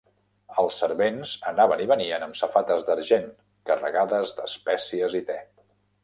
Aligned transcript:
Els 0.59 0.77
servents 0.83 1.33
anaven 1.49 1.83
i 1.83 1.85
venien 1.91 2.25
amb 2.27 2.39
safates 2.39 2.87
d'argent 2.87 3.27
carregades 3.71 4.33
d'espècies 4.39 5.19
i 5.21 5.23
te. 5.29 5.37